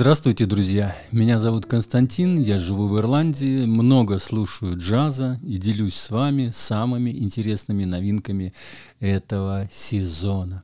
Здравствуйте, 0.00 0.46
друзья! 0.46 0.96
Меня 1.10 1.40
зовут 1.40 1.66
Константин, 1.66 2.38
я 2.38 2.60
живу 2.60 2.86
в 2.86 2.96
Ирландии, 3.00 3.64
много 3.66 4.20
слушаю 4.20 4.76
джаза 4.76 5.40
и 5.42 5.56
делюсь 5.56 5.96
с 5.96 6.10
вами 6.10 6.52
самыми 6.54 7.10
интересными 7.10 7.84
новинками 7.84 8.54
этого 9.00 9.68
сезона. 9.72 10.62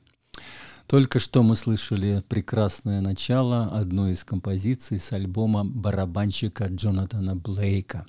Только 0.87 1.19
что 1.19 1.43
мы 1.43 1.57
слышали 1.57 2.23
прекрасное 2.29 3.01
начало 3.01 3.65
одной 3.65 4.13
из 4.13 4.23
композиций 4.23 5.01
с 5.01 5.13
альбома 5.13 5.65
барабанщика 5.65 6.67
Джонатана 6.67 7.35
Блейка. 7.35 8.07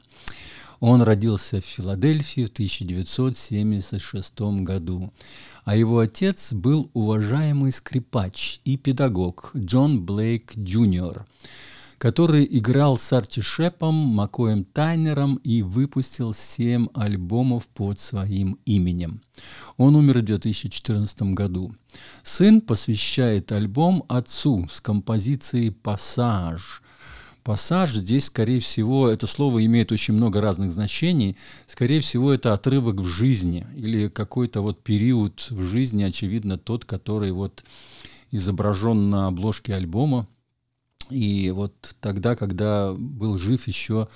Он 0.80 1.02
родился 1.02 1.62
в 1.62 1.66
Филадельфии 1.66 2.46
в 2.46 2.50
1976 2.50 4.40
году, 4.62 5.14
а 5.64 5.76
его 5.76 6.00
отец 6.00 6.54
был 6.54 6.90
уважаемый 6.94 7.72
скрипач 7.72 8.60
и 8.66 8.78
педагог 8.78 9.52
Джон 9.56 10.06
Блейк 10.06 10.54
Джуниор, 10.58 11.26
который 11.98 12.46
играл 12.50 12.98
с 12.98 13.14
Арчи 13.14 13.42
Шепом, 13.42 13.96
Макоем 13.96 14.66
Тайнером 14.66 15.36
и 15.38 15.62
выпустил 15.62 16.34
семь 16.34 16.88
альбомов 16.94 17.68
под 17.70 18.00
своим 18.00 18.60
именем. 18.66 19.22
Он 19.78 19.96
умер 19.96 20.20
в 20.20 20.26
2014 20.26 21.34
году. 21.34 21.74
Сын 22.24 22.62
посвящает 22.62 23.52
альбом 23.52 24.04
отцу 24.10 24.68
с 24.70 24.82
композицией 24.82 25.72
«Пассаж», 25.72 26.82
Пассаж 27.46 27.94
здесь, 27.94 28.26
скорее 28.26 28.60
всего, 28.60 29.08
это 29.08 29.28
слово 29.28 29.64
имеет 29.66 29.92
очень 29.92 30.16
много 30.16 30.42
разных 30.42 30.72
значений. 30.72 31.38
Скорее 31.68 32.02
всего, 32.02 32.34
это 32.34 32.54
отрывок 32.54 32.96
в 32.96 33.06
жизни 33.06 33.68
или 33.76 34.08
какой-то 34.08 34.62
вот 34.62 34.82
период 34.82 35.52
в 35.52 35.64
жизни, 35.64 36.02
очевидно, 36.02 36.58
тот, 36.58 36.86
который 36.86 37.32
вот 37.32 37.64
изображен 38.32 39.12
на 39.12 39.28
обложке 39.28 39.76
альбома. 39.76 40.28
И 41.12 41.52
вот 41.52 41.96
тогда, 42.02 42.36
когда 42.36 42.92
был 42.94 43.38
жив 43.38 43.68
еще, 43.68 44.08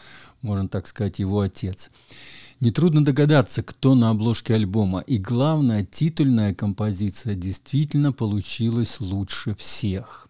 можно 0.42 0.68
так 0.68 0.88
сказать, 0.88 1.20
его 1.20 1.42
отец. 1.42 1.92
Нетрудно 2.60 3.06
догадаться, 3.06 3.62
кто 3.62 3.94
на 3.94 4.10
обложке 4.10 4.56
альбома. 4.56 5.02
И 5.02 5.20
главное, 5.20 5.86
титульная 5.86 6.56
композиция 6.56 7.36
действительно 7.36 8.12
получилась 8.12 9.00
лучше 9.00 9.54
всех. 9.54 10.30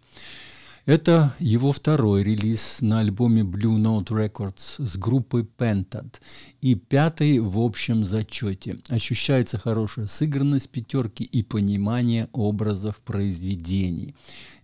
Это 0.89 1.35
его 1.37 1.71
второй 1.71 2.23
релиз 2.23 2.81
на 2.81 3.01
альбоме 3.01 3.43
Blue 3.43 3.77
Note 3.77 4.07
Records 4.07 4.83
с 4.83 4.97
группой 4.97 5.43
Pentad 5.43 6.15
и 6.61 6.73
пятый 6.73 7.37
в 7.37 7.59
общем 7.59 8.05
зачете. 8.05 8.79
Ощущается 8.89 9.59
хорошая 9.59 10.07
сыгранность 10.07 10.69
пятерки 10.69 11.23
и 11.23 11.43
понимание 11.43 12.27
образов 12.31 12.95
произведений. 13.05 14.15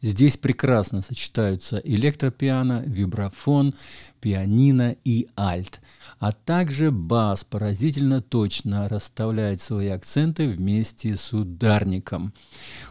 Здесь 0.05 0.38
прекрасно 0.38 1.01
сочетаются 1.01 1.77
электропиано, 1.77 2.83
вибрафон, 2.85 3.73
пианино 4.21 4.95
и 5.03 5.27
альт, 5.35 5.81
а 6.19 6.31
также 6.31 6.91
бас 6.91 7.43
поразительно 7.43 8.21
точно 8.21 8.88
расставляет 8.88 9.61
свои 9.61 9.88
акценты 9.88 10.47
вместе 10.47 11.17
с 11.17 11.33
ударником. 11.33 12.33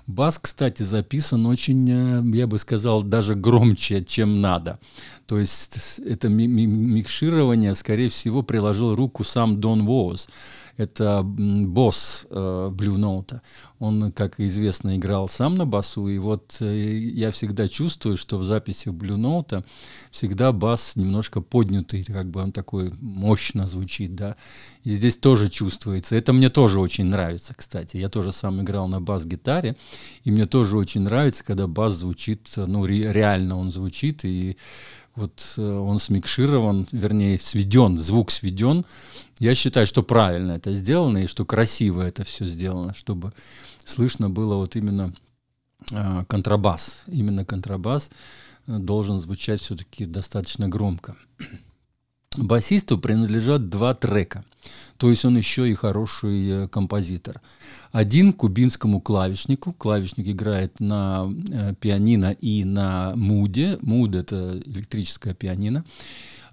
Бас, 0.08 0.40
кстати, 0.40 0.82
записан 0.82 1.46
очень, 1.46 1.88
э, 1.88 2.36
я 2.36 2.48
бы 2.48 2.58
сказал, 2.58 3.04
даже 3.04 3.36
громче, 3.36 4.04
чем 4.04 4.40
надо. 4.40 4.80
То 5.26 5.38
есть 5.38 6.00
это 6.00 6.28
микширование, 6.28 7.74
скорее 7.74 8.08
всего, 8.08 8.42
приложил 8.42 8.92
руку 8.94 9.22
сам 9.22 9.60
Дон 9.60 9.86
Воуз. 9.86 10.28
Это 10.76 11.22
босс 11.24 12.26
э, 12.30 12.70
Blue 12.72 12.96
Note. 12.96 13.40
Он, 13.78 14.10
как 14.10 14.40
известно, 14.40 14.96
играл 14.96 15.28
сам 15.28 15.54
на 15.54 15.66
басу. 15.66 16.08
И 16.08 16.18
вот 16.18 16.56
э, 16.60 17.03
я 17.10 17.30
всегда 17.30 17.68
чувствую, 17.68 18.16
что 18.16 18.38
в 18.38 18.44
записи 18.44 18.88
Blue 18.88 19.16
Note 19.16 19.64
всегда 20.10 20.52
бас 20.52 20.96
немножко 20.96 21.40
поднятый, 21.40 22.04
как 22.04 22.30
бы 22.30 22.40
он 22.42 22.52
такой 22.52 22.92
мощно 23.00 23.66
звучит, 23.66 24.14
да. 24.14 24.36
И 24.82 24.90
здесь 24.90 25.16
тоже 25.16 25.48
чувствуется. 25.48 26.16
Это 26.16 26.32
мне 26.32 26.48
тоже 26.48 26.80
очень 26.80 27.06
нравится, 27.06 27.54
кстати. 27.54 27.96
Я 27.96 28.08
тоже 28.08 28.32
сам 28.32 28.62
играл 28.62 28.88
на 28.88 29.00
бас-гитаре, 29.00 29.76
и 30.24 30.30
мне 30.30 30.46
тоже 30.46 30.76
очень 30.76 31.02
нравится, 31.02 31.44
когда 31.44 31.66
бас 31.66 31.92
звучит, 31.94 32.52
ну, 32.56 32.84
реально 32.84 33.58
он 33.58 33.70
звучит, 33.70 34.24
и 34.24 34.56
вот 35.14 35.54
э, 35.58 35.62
он 35.62 35.98
смикширован, 35.98 36.88
вернее, 36.90 37.38
сведен, 37.38 37.98
звук 37.98 38.30
сведен. 38.30 38.84
Я 39.38 39.54
считаю, 39.54 39.86
что 39.86 40.02
правильно 40.02 40.52
это 40.52 40.72
сделано 40.72 41.18
и 41.18 41.26
что 41.26 41.44
красиво 41.44 42.02
это 42.02 42.24
все 42.24 42.46
сделано, 42.46 42.94
чтобы 42.94 43.32
слышно 43.84 44.28
было 44.28 44.56
вот 44.56 44.76
именно 44.76 45.14
контрабас. 46.28 47.04
Именно 47.06 47.44
контрабас 47.44 48.10
э, 48.66 48.78
должен 48.78 49.18
звучать 49.18 49.60
все-таки 49.60 50.04
достаточно 50.04 50.68
громко. 50.68 51.16
Басисту 52.36 52.98
принадлежат 52.98 53.68
два 53.68 53.94
трека, 53.94 54.44
то 54.96 55.10
есть 55.10 55.24
он 55.24 55.36
еще 55.36 55.70
и 55.70 55.74
хороший 55.74 56.48
э, 56.48 56.68
композитор. 56.68 57.40
Один 57.92 58.32
кубинскому 58.32 59.00
клавишнику, 59.00 59.72
клавишник 59.72 60.28
играет 60.28 60.80
на 60.80 61.32
э, 61.50 61.74
пианино 61.80 62.32
и 62.32 62.64
на 62.64 63.14
муде, 63.14 63.78
муд 63.82 64.14
это 64.14 64.60
электрическое 64.64 65.34
пианино. 65.34 65.84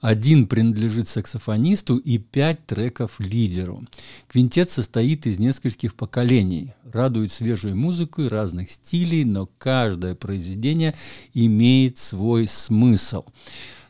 Один 0.01 0.47
принадлежит 0.47 1.07
саксофонисту 1.07 1.97
и 1.97 2.17
пять 2.17 2.65
треков 2.65 3.19
лидеру. 3.19 3.83
Квинтет 4.27 4.71
состоит 4.71 5.27
из 5.27 5.37
нескольких 5.37 5.93
поколений, 5.93 6.73
радует 6.91 7.31
свежей 7.31 7.75
музыкой 7.75 8.27
разных 8.27 8.71
стилей, 8.71 9.23
но 9.25 9.47
каждое 9.59 10.15
произведение 10.15 10.95
имеет 11.35 11.99
свой 11.99 12.47
смысл. 12.47 13.25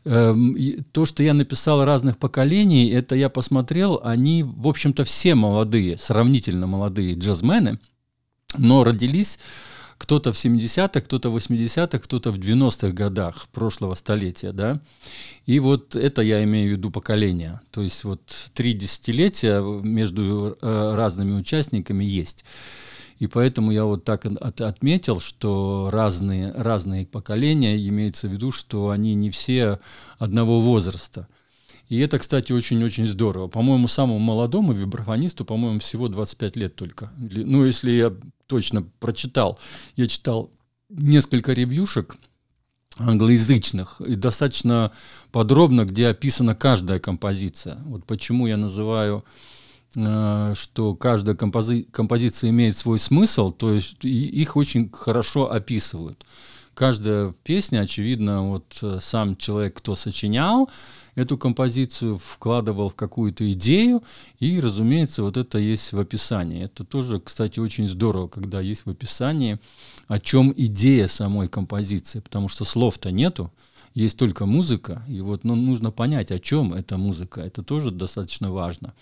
Эм, 0.04 0.58
то, 0.92 1.06
что 1.06 1.22
я 1.22 1.34
написал 1.34 1.86
разных 1.86 2.18
поколений, 2.18 2.90
это 2.90 3.16
я 3.16 3.30
посмотрел, 3.30 4.02
они, 4.04 4.44
в 4.44 4.68
общем-то, 4.68 5.04
все 5.04 5.36
молодые, 5.36 5.98
сравнительно 5.98 6.66
молодые 6.66 7.14
джазмены, 7.14 7.80
но 8.58 8.84
родились 8.84 9.40
кто-то 10.02 10.34
в 10.34 10.36
70-х, 10.36 11.02
кто-то 11.02 11.30
в 11.30 11.38
80-х, 11.38 12.00
кто-то 12.00 12.32
в 12.32 12.40
90-х 12.40 12.92
годах 12.92 13.48
прошлого 13.50 13.94
столетия, 13.94 14.52
да. 14.52 14.82
И 15.46 15.60
вот 15.60 15.96
это 15.96 16.24
я 16.24 16.44
имею 16.44 16.70
в 16.70 16.72
виду 16.78 16.90
поколение. 16.90 17.62
То 17.70 17.82
есть 17.82 18.04
вот 18.04 18.22
три 18.56 18.74
десятилетия 18.74 19.62
между 19.62 20.58
э, 20.60 20.94
разными 20.96 21.34
участниками 21.34 22.04
есть. 22.04 22.44
И 23.22 23.28
поэтому 23.28 23.72
я 23.72 23.86
вот 23.86 24.04
так 24.04 24.26
от, 24.26 24.62
отметил, 24.62 25.20
что 25.20 25.90
разные, 25.92 26.52
разные 26.54 27.06
поколения, 27.06 27.78
имеется 27.88 28.28
в 28.28 28.32
виду, 28.32 28.52
что 28.52 28.90
они 28.90 29.14
не 29.14 29.30
все 29.30 29.78
одного 30.18 30.60
возраста. 30.60 31.28
И 31.88 32.00
это, 32.00 32.18
кстати, 32.18 32.52
очень-очень 32.52 33.06
здорово. 33.06 33.48
По-моему, 33.48 33.88
самому 33.88 34.18
молодому 34.18 34.74
вибрафонисту, 34.74 35.46
по-моему, 35.46 35.80
всего 35.80 36.08
25 36.08 36.56
лет 36.56 36.76
только. 36.76 37.12
Ну, 37.20 37.64
если 37.64 37.92
я 37.92 38.12
точно 38.48 38.88
прочитал. 39.00 39.60
Я 39.96 40.08
читал 40.08 40.50
несколько 40.90 41.54
ревьюшек 41.54 42.16
англоязычных 42.98 44.02
и 44.02 44.16
достаточно 44.16 44.92
подробно, 45.32 45.86
где 45.86 46.08
описана 46.08 46.56
каждая 46.56 47.00
композиция. 47.00 47.78
Вот 47.86 48.04
почему 48.08 48.48
я 48.48 48.58
называю 48.58 49.24
что 49.94 50.96
каждая 50.96 51.36
компози 51.36 51.84
композиция 51.92 52.50
имеет 52.52 52.78
свой 52.78 52.98
смысл, 52.98 53.52
то 53.52 53.72
есть 53.72 53.98
их 54.04 54.56
очень 54.56 54.90
хорошо 54.90 55.52
описывают. 55.52 56.26
Каждая 56.74 57.34
песня, 57.44 57.82
очевидно, 57.82 58.50
вот 58.50 58.80
э, 58.82 59.00
сам 59.02 59.36
человек, 59.36 59.76
кто 59.76 59.96
сочинял 59.96 60.70
эту 61.16 61.38
композицию, 61.38 62.18
вкладывал 62.18 62.88
в 62.88 62.96
какую-то 62.96 63.52
идею, 63.52 64.02
и, 64.40 64.60
разумеется, 64.60 65.22
вот 65.22 65.36
это 65.36 65.58
есть 65.58 65.92
в 65.92 66.00
описании. 66.00 66.64
Это 66.64 66.86
тоже, 66.86 67.20
кстати, 67.20 67.60
очень 67.60 67.90
здорово, 67.90 68.30
когда 68.30 68.62
есть 68.62 68.86
в 68.86 68.90
описании, 68.90 69.60
о 70.08 70.18
чем 70.20 70.54
идея 70.56 71.08
самой 71.08 71.50
композиции, 71.50 72.22
потому 72.22 72.48
что 72.48 72.64
слов-то 72.64 73.12
нету, 73.12 73.52
есть 73.94 74.18
только 74.18 74.46
музыка, 74.46 75.04
и 75.10 75.20
вот 75.20 75.44
ну, 75.44 75.56
нужно 75.56 75.92
понять, 75.92 76.32
о 76.32 76.40
чем 76.40 76.74
эта 76.74 76.98
музыка. 76.98 77.42
Это 77.42 77.62
тоже 77.62 77.92
достаточно 77.92 78.50
важно. 78.50 78.94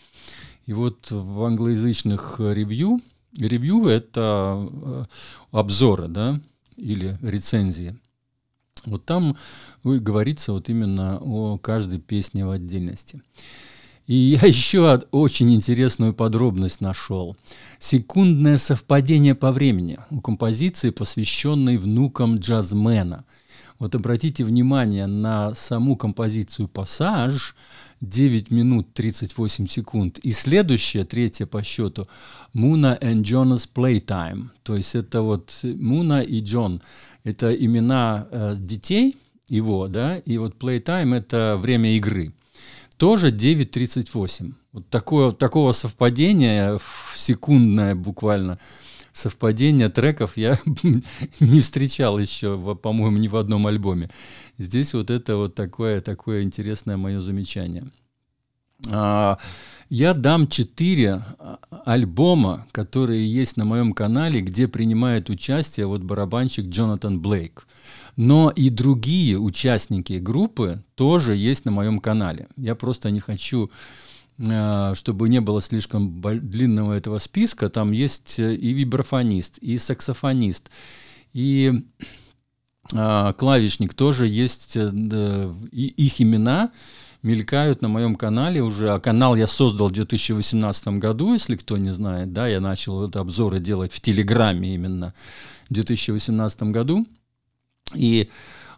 И 0.70 0.74
вот 0.74 1.10
в 1.10 1.46
англоязычных 1.46 2.36
ревью, 2.40 3.02
ревью 3.36 3.88
это 3.88 4.70
э, 4.72 5.04
обзоры, 5.50 6.08
да, 6.08 6.40
или 6.78 7.18
рецензии. 7.24 7.98
Вот 8.86 9.04
там 9.04 9.36
говорится 9.84 10.54
вот 10.54 10.70
именно 10.70 11.18
о 11.22 11.58
каждой 11.58 11.98
песне 12.00 12.46
в 12.46 12.52
отдельности. 12.52 13.24
И 14.06 14.14
я 14.40 14.46
еще 14.46 15.02
очень 15.10 15.56
интересную 15.56 16.14
подробность 16.14 16.82
нашел. 16.82 17.36
Секундное 17.80 18.60
совпадение 18.60 19.34
по 19.34 19.52
времени 19.52 19.98
у 20.12 20.22
композиции, 20.22 20.92
посвященной 20.92 21.80
внукам 21.80 22.36
джазмена– 22.36 23.26
вот 23.80 23.96
обратите 23.96 24.44
внимание 24.44 25.08
на 25.08 25.56
саму 25.56 25.96
композицию 25.96 26.68
«Пассаж», 26.68 27.56
9 28.02 28.52
минут 28.52 28.94
38 28.94 29.68
секунд. 29.68 30.20
И 30.20 30.32
следующая, 30.32 31.04
третья 31.06 31.46
по 31.46 31.64
счету, 31.64 32.08
«Муна 32.54 32.98
and 33.02 33.24
Jonas 33.24 33.68
Playtime». 33.74 34.50
То 34.64 34.76
есть 34.76 34.96
это 34.96 35.22
вот 35.22 35.58
Муна 35.64 36.22
и 36.22 36.42
Джон. 36.42 36.82
Это 37.24 37.54
имена 37.54 38.28
э, 38.32 38.56
детей, 38.58 39.18
его, 39.50 39.88
да, 39.88 40.18
и 40.18 40.38
вот 40.38 40.56
playtime– 40.60 41.16
это 41.18 41.58
время 41.60 41.96
игры. 41.98 42.34
Тоже 42.98 43.32
9.38. 43.32 44.54
Вот 44.74 44.88
такое, 44.90 45.32
такого 45.32 45.72
совпадения, 45.72 46.80
секундное 47.16 47.96
буквально, 47.96 48.60
совпадение 49.20 49.90
треков 49.90 50.38
я 50.38 50.58
не 51.40 51.62
встречал 51.62 52.18
еще, 52.18 52.58
по-моему, 52.76 53.18
ни 53.18 53.28
в 53.28 53.36
одном 53.36 53.68
альбоме. 53.68 54.10
Здесь 54.58 54.94
вот 54.94 55.10
это 55.10 55.36
вот 55.36 55.56
такое, 55.56 56.02
такое 56.02 56.44
интересное 56.44 56.98
мое 56.98 57.22
замечание. 57.22 57.92
А, 58.88 59.38
я 59.90 60.14
дам 60.14 60.48
четыре 60.48 61.22
а, 61.38 61.60
альбома, 61.86 62.66
которые 62.72 63.32
есть 63.32 63.58
на 63.58 63.66
моем 63.66 63.94
канале, 63.94 64.40
где 64.42 64.68
принимает 64.68 65.30
участие 65.30 65.86
вот 65.86 66.02
барабанщик 66.02 66.66
Джонатан 66.66 67.20
Блейк. 67.20 67.68
Но 68.16 68.50
и 68.50 68.70
другие 68.70 69.38
участники 69.38 70.14
группы 70.14 70.84
тоже 70.96 71.36
есть 71.36 71.66
на 71.66 71.72
моем 71.72 72.00
канале. 72.00 72.48
Я 72.56 72.76
просто 72.76 73.12
не 73.12 73.20
хочу 73.20 73.70
чтобы 74.40 75.28
не 75.28 75.42
было 75.42 75.62
слишком 75.62 76.22
длинного 76.22 76.94
этого 76.94 77.20
списка, 77.20 77.70
там 77.70 77.92
есть 77.92 78.40
и 78.40 78.74
вибрафонист, 78.74 79.58
и 79.58 79.78
саксофонист, 79.78 80.70
и 81.34 81.74
а, 82.94 83.34
клавишник 83.34 83.94
тоже 83.94 84.28
есть, 84.28 84.76
э, 84.76 85.54
их 85.72 86.22
имена 86.22 86.72
мелькают 87.22 87.82
на 87.82 87.88
моем 87.90 88.16
канале 88.16 88.64
уже, 88.64 88.92
а 88.92 89.00
канал 89.00 89.36
я 89.36 89.46
создал 89.46 89.90
в 89.90 89.92
2018 89.92 91.00
году, 91.00 91.34
если 91.34 91.56
кто 91.56 91.78
не 91.78 91.92
знает, 91.92 92.32
да, 92.34 92.48
я 92.48 92.62
начал 92.62 92.96
вот 92.96 93.16
обзоры 93.16 93.60
делать 93.60 93.92
в 93.92 94.00
Телеграме 94.00 94.74
именно 94.74 95.14
в 95.70 95.74
2018 95.74 96.64
году, 96.64 97.06
и 97.94 98.30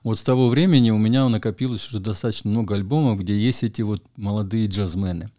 вот 0.03 0.17
с 0.17 0.23
того 0.23 0.49
времени 0.49 0.89
у 0.89 0.97
меня 0.97 1.27
накопилось 1.29 1.87
уже 1.87 1.99
достаточно 1.99 2.49
много 2.49 2.75
альбомов, 2.75 3.19
где 3.19 3.37
есть 3.37 3.63
эти 3.63 3.81
вот 3.81 4.03
молодые 4.15 4.67
джазмены. 4.67 5.31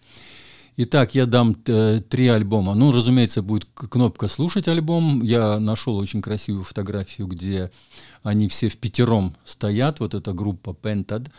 Итак, 0.76 1.14
я 1.14 1.26
дам 1.26 1.54
э, 1.66 2.00
три 2.00 2.28
альбома. 2.28 2.74
Ну, 2.74 2.92
разумеется, 2.92 3.42
будет 3.42 3.66
кнопка 3.74 4.26
«Слушать 4.26 4.68
альбом». 4.68 5.22
Я 5.22 5.60
нашел 5.60 5.98
очень 5.98 6.22
красивую 6.22 6.64
фотографию, 6.64 7.26
где 7.26 7.70
они 8.22 8.48
все 8.48 8.70
в 8.70 8.78
пятером 8.78 9.36
стоят. 9.44 10.00
Вот 10.00 10.14
эта 10.14 10.32
группа 10.32 10.70
Pentad. 10.70 11.30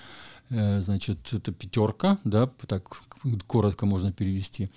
Э, 0.52 0.82
значит, 0.82 1.18
это 1.32 1.52
пятерка, 1.52 2.20
да, 2.24 2.48
так 2.68 3.02
коротко 3.48 3.88
можно 3.88 4.12
перевести. 4.12 4.70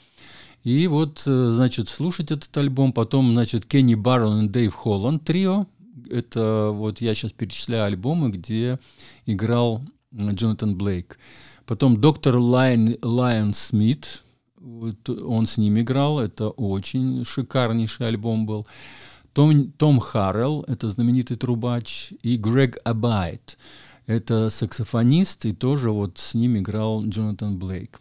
И 0.64 0.86
вот, 0.86 1.22
э, 1.26 1.50
значит, 1.50 1.90
слушать 1.90 2.30
этот 2.30 2.56
альбом. 2.56 2.94
Потом, 2.94 3.34
значит, 3.34 3.66
Кенни 3.66 3.94
Баррон 3.94 4.46
и 4.46 4.48
Дэйв 4.48 4.74
Холланд 4.74 5.22
трио 5.22 5.66
это 6.10 6.70
вот 6.72 7.00
я 7.00 7.14
сейчас 7.14 7.32
перечисляю 7.32 7.84
альбомы, 7.84 8.30
где 8.30 8.78
играл 9.24 9.82
Джонатан 10.14 10.76
Блейк. 10.76 11.18
Потом 11.66 12.00
доктор 12.00 12.36
Лайон, 12.36 12.96
Лайон 13.02 13.54
Смит, 13.54 14.22
вот 14.56 15.08
он 15.08 15.46
с 15.46 15.58
ним 15.58 15.78
играл, 15.78 16.20
это 16.20 16.48
очень 16.50 17.24
шикарнейший 17.24 18.08
альбом 18.08 18.46
был. 18.46 18.66
Том, 19.32 19.70
Том 19.72 20.00
Харрелл, 20.00 20.64
это 20.66 20.88
знаменитый 20.88 21.36
трубач, 21.36 22.12
и 22.22 22.36
Грег 22.36 22.78
Абайт, 22.84 23.58
это 24.06 24.48
саксофонист, 24.48 25.44
и 25.44 25.52
тоже 25.52 25.90
вот 25.90 26.18
с 26.18 26.34
ним 26.34 26.56
играл 26.56 27.04
Джонатан 27.04 27.58
Блейк. 27.58 28.00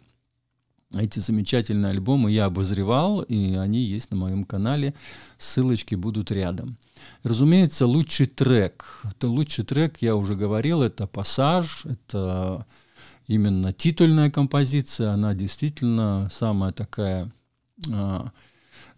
Эти 0.94 1.18
замечательные 1.18 1.90
альбомы 1.90 2.30
я 2.30 2.44
обозревал, 2.44 3.22
и 3.22 3.54
они 3.56 3.82
есть 3.82 4.12
на 4.12 4.16
моем 4.16 4.44
канале. 4.44 4.94
Ссылочки 5.36 5.96
будут 5.96 6.30
рядом. 6.30 6.78
Разумеется, 7.24 7.86
лучший 7.86 8.26
трек. 8.26 9.02
Это 9.04 9.26
лучший 9.28 9.64
трек, 9.64 9.98
я 10.00 10.14
уже 10.14 10.36
говорил, 10.36 10.82
это 10.82 11.08
«Пассаж», 11.08 11.86
это 11.86 12.66
именно 13.26 13.72
титульная 13.72 14.30
композиция. 14.30 15.10
Она 15.10 15.34
действительно 15.34 16.28
самая 16.32 16.70
такая, 16.72 17.32
а, 17.92 18.30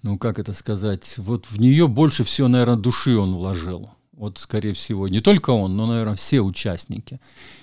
ну 0.03 0.19
как 0.19 0.39
это 0.39 0.53
сказать, 0.53 1.17
вот 1.17 1.47
в 1.47 1.59
нее 1.59 1.89
больше 1.89 2.23
всего, 2.23 2.49
наверное, 2.49 2.77
души 2.77 3.17
он 3.17 3.35
вложил. 3.35 3.91
Вот, 4.19 4.39
скорее 4.39 4.75
всего, 4.75 5.07
не 5.07 5.21
только 5.21 5.51
он, 5.51 5.77
но, 5.77 5.87
наверное, 5.87 6.17
все 6.17 6.41
участники. 6.41 7.21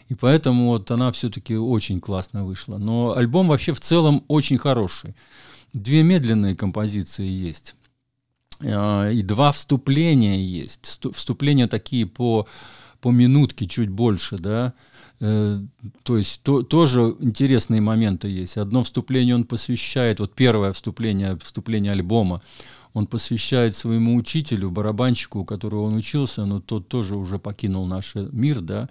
И 0.07 0.15
поэтому 0.15 0.67
вот 0.67 0.89
она 0.89 1.11
все-таки 1.11 1.57
очень 1.57 1.99
классно 1.99 2.45
вышла. 2.45 2.77
Но 2.77 3.13
альбом 3.13 3.49
вообще 3.49 3.73
в 3.73 3.81
целом 3.81 4.23
очень 4.29 4.57
хороший. 4.57 5.15
Две 5.73 6.01
медленные 6.01 6.55
композиции 6.55 7.27
есть. 7.27 7.75
А, 8.61 9.09
и 9.09 9.21
два 9.21 9.51
вступления 9.51 10.37
есть. 10.37 10.85
Вступления 11.13 11.67
такие 11.67 12.05
по, 12.05 12.47
по 13.05 13.11
минутке, 13.11 13.67
чуть 13.67 13.89
больше, 13.89 14.39
да. 14.39 14.73
Э, 15.19 15.59
то 16.01 16.17
есть 16.17 16.41
то, 16.41 16.63
тоже 16.63 17.15
интересные 17.19 17.79
моменты 17.79 18.27
есть. 18.27 18.57
Одно 18.57 18.81
вступление 18.83 19.35
он 19.35 19.43
посвящает, 19.43 20.19
вот 20.19 20.33
первое 20.33 20.73
вступление, 20.73 21.37
вступление 21.37 21.91
альбома, 21.91 22.41
он 22.93 23.05
посвящает 23.05 23.75
своему 23.75 24.15
учителю, 24.15 24.71
барабанщику, 24.71 25.41
у 25.41 25.45
которого 25.45 25.83
он 25.83 25.93
учился, 25.93 26.45
но 26.45 26.59
тот 26.59 26.87
тоже 26.87 27.15
уже 27.15 27.37
покинул 27.37 27.85
наш 27.85 28.15
мир, 28.15 28.61
да, 28.61 28.89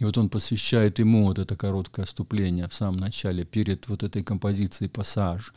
и 0.00 0.04
вот 0.04 0.18
он 0.18 0.30
посвящает 0.30 0.98
ему 0.98 1.26
вот 1.26 1.38
это 1.38 1.54
короткое 1.54 2.06
вступление 2.06 2.66
в 2.66 2.74
самом 2.74 2.96
начале, 2.96 3.44
перед 3.44 3.86
вот 3.86 4.02
этой 4.02 4.24
композицией 4.24 4.90
«Пассаж». 4.90 5.54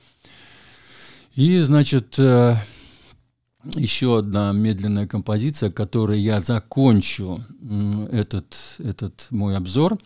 И, 1.34 1.58
значит, 1.58 2.20
э, 2.20 2.58
еще 3.76 4.20
одна 4.20 4.52
медленная 4.52 5.08
композиция, 5.08 5.72
которой 5.72 6.20
я 6.20 6.40
закончу 6.40 7.44
этот, 8.12 8.56
этот 8.80 9.28
мой 9.30 9.56
обзор 9.58 9.98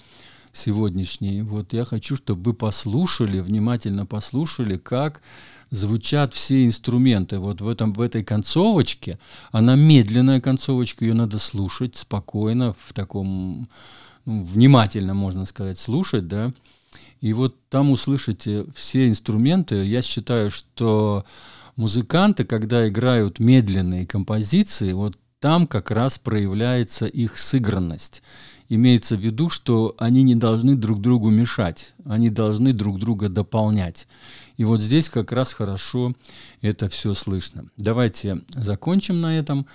сегодняшний. 0.54 1.42
Вот 1.42 1.74
я 1.74 1.86
хочу, 1.86 2.16
чтобы 2.16 2.52
вы 2.52 2.54
послушали, 2.54 3.40
внимательно 3.40 4.06
послушали, 4.06 4.78
как 4.78 5.22
звучат 5.70 6.34
все 6.34 6.66
инструменты. 6.66 7.40
Вот 7.40 7.62
в, 7.62 7.68
этом, 7.68 7.94
в 7.94 8.02
этой 8.02 8.24
концовочке, 8.24 9.20
она 9.52 9.76
медленная 9.76 10.42
концовочка, 10.42 11.06
ее 11.06 11.14
надо 11.14 11.40
слушать 11.40 11.96
спокойно, 11.96 12.76
в 12.80 12.94
таком, 12.94 13.70
ну, 14.26 14.44
внимательно, 14.44 15.14
можно 15.14 15.46
сказать, 15.46 15.80
слушать, 15.80 16.28
да. 16.28 16.54
И 17.22 17.34
вот 17.34 17.56
там 17.70 17.92
услышите 17.92 18.66
все 18.76 19.08
инструменты. 19.08 19.86
Я 19.86 20.02
считаю, 20.02 20.50
что 20.52 21.24
музыканты, 21.82 22.44
когда 22.44 22.88
играют 22.88 23.40
медленные 23.40 24.06
композиции, 24.06 24.94
вот 24.94 25.18
там 25.40 25.66
как 25.66 25.90
раз 25.90 26.20
проявляется 26.20 27.08
их 27.08 27.40
сыгранность. 27.40 28.22
Имеется 28.70 29.18
в 29.18 29.20
виду, 29.20 29.50
что 29.50 29.96
они 29.98 30.22
не 30.22 30.36
должны 30.36 30.76
друг 30.76 31.02
другу 31.02 31.32
мешать, 31.32 31.96
они 32.06 32.30
должны 32.30 32.72
друг 32.74 33.00
друга 33.00 33.30
дополнять. 33.30 34.08
И 34.62 34.64
вот 34.64 34.80
здесь 34.80 35.10
как 35.10 35.32
раз 35.32 35.54
хорошо 35.54 36.14
это 36.62 36.88
все 36.88 37.16
слышно. 37.16 37.66
Давайте 37.78 38.44
закончим 38.50 39.20
на 39.20 39.36
этом 39.36 39.66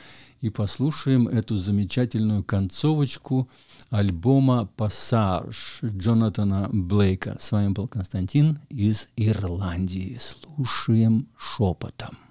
и 0.40 0.48
послушаем 0.48 1.26
эту 1.26 1.56
замечательную 1.56 2.44
концовочку 2.44 3.48
альбома 3.90 4.70
«Пассаж» 4.76 5.80
Джонатана 5.82 6.70
Блейка. 6.72 7.36
С 7.40 7.50
вами 7.50 7.70
был 7.70 7.88
Константин 7.88 8.60
из 8.68 9.08
Ирландии. 9.16 10.20
Слушаем 10.20 11.26
шепотом. 11.36 12.25